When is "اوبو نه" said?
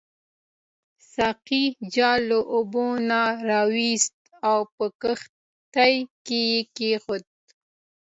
2.53-3.21